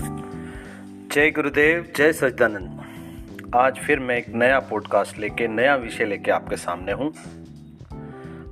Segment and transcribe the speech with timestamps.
[0.00, 6.56] जय गुरुदेव, जय सजदानंद आज फिर मैं एक नया पॉडकास्ट लेके, नया विषय लेके आपके
[6.56, 7.12] सामने हूँ।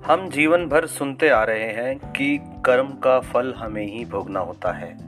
[0.07, 4.73] हम जीवन भर सुनते आ रहे हैं कि कर्म का फल हमें ही भोगना होता
[4.73, 4.99] है।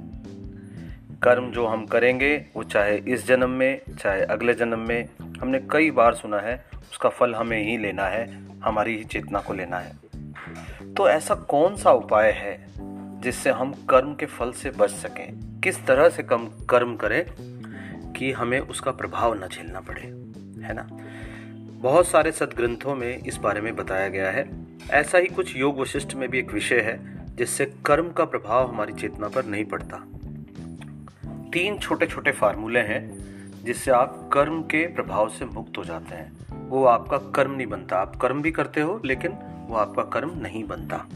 [1.22, 5.08] कर्म जो हम करेंगे, वो चाहे इस जन्म में, चाहे अगले जन्म में,
[5.40, 9.54] हमने कई बार सुना है, उसका फल हमें ही लेना है, हमारी ही चेतना को
[9.54, 9.92] लेना है।
[10.94, 12.66] तो ऐसा कौन सा उपाय है
[13.20, 15.47] जिससे हम कर्म के फल से बच सकें?
[15.64, 17.26] किस तरह से कम, कर्म करें
[18.12, 20.02] कि हमें उसका प्रभाव न झेलना पड़े,
[20.66, 20.88] है ना?
[21.80, 26.14] बहुत सारे सदग्रंथों में इस बारे में बताया गया है। ऐसा ही कुछ योग वशिष्ठ
[26.14, 29.96] में भी एक विषय है, जिससे कर्म का प्रभाव हमारी चेतना पर नहीं पड़ता।
[31.52, 33.28] तीन छोटे छोटे फार्मूले हैं,
[33.64, 36.32] जिससे आप कर्म के प्रभाव से मुक्त हो जाते हैं।
[36.68, 39.32] वो आपका कर्म नहीं बनता। आप कर्म भी करते हो, लेकिन
[39.68, 41.06] वो आपका कर्म नहीं बनता।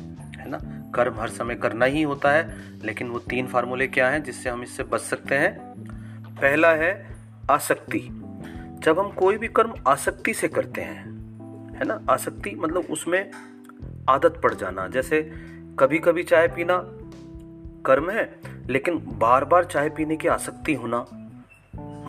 [0.43, 0.59] है ना?
[0.95, 4.63] कर्म हर समय करना ही होता है, लेकिन वो तीन फार्मूले क्या हैं जिससे हम
[4.63, 5.59] इससे बच सकते हैं?
[6.37, 7.17] पहला है
[7.51, 8.09] आसक्ति।
[8.79, 11.05] जब हम कोई भी कर्म आसक्ति से करते हैं,
[11.79, 12.01] है ना?
[12.11, 13.31] आसक्ति मतलब उसमें
[14.11, 15.23] आदत पड़ जाना। जैसे
[15.79, 16.83] कभी कभी चाय पीना
[17.87, 21.01] कर्म है, लेकिन बार बार चाय पीने की आसक्ति होना,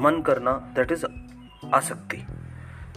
[0.01, 1.05] मन करना दैट इज़
[1.73, 2.25] आसक्ति।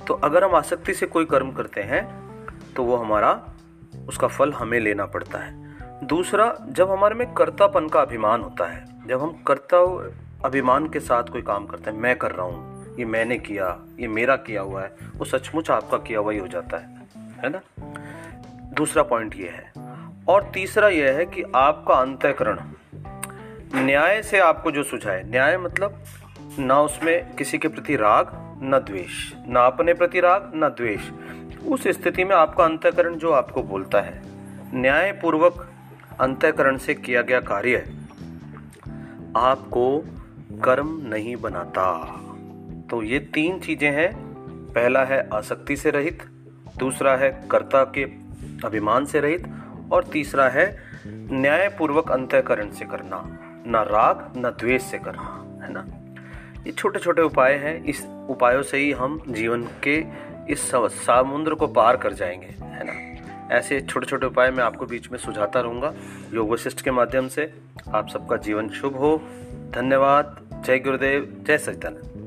[0.07, 2.27] तो अगर हम आसक्ति से कोई कर्म करते हैं
[2.77, 3.56] तो वो हमारा
[4.09, 5.67] उसका फल हमें लेना पड़ता है।
[6.07, 9.79] दूसरा, जब हमारे में कर्तापन का अभिमान होता है, जब हम कर्ता
[10.45, 14.09] अभिमान के साथ कोई काम करते हैं, मैं कर रहा हूँ, ये मैंने किया, ये
[14.09, 16.97] मेरा किया हुआ है, वो सचमुच आपका किया हुआ ही हो जाता है
[17.45, 17.61] है ना?
[18.73, 19.73] दूसरा पॉइंट ये है।
[20.29, 22.61] और तीसरा यह है कि आपका अंतकरण,
[23.75, 26.05] न्याय से आपको जो सुझाए, न्याय मतलब
[26.59, 28.31] ना उसमें किसी के प्रति राग,
[28.63, 31.01] न द्वेष, ना अपने प्रति राग, न द्वेष।
[31.67, 34.23] उस स्थिति में आपका अंतःकरण जो आपको बोलता है
[34.75, 35.71] न्याय पूर्वक
[36.21, 37.77] अंतःकरण से किया गया कार्य
[39.37, 40.05] आपको
[40.65, 42.17] कर्म नहीं बनाता।
[42.91, 44.27] तो ये तीन चीज़ें हैं।
[44.73, 46.23] पहला है आसक्ति से रहित,
[46.77, 48.03] दूसरा है कर्ता के
[48.65, 49.49] अभिमान से रहित,
[49.93, 55.87] और तीसरा है न्यायपूर्वक अंतःकरण से करना, न राग, न द्वेष से करना, है ना?
[56.67, 60.05] ये छोटे छोटे उपाय हैं। इस उपायों से ही हम जीवन के
[60.51, 63.17] इस समुद्र को पार कर जाएँगे, है ना?
[63.55, 65.95] ऐसे छोटे छोटे उपाय मैं आपको बीच में सुझाता रहूँगा।
[66.35, 67.55] योग वशिष्ठ के माध्यम से
[67.95, 69.23] आप सबका जीवन शुभ हो।
[69.75, 72.26] धन्यवाद। जय गुरुदेव। जय सचिदानंद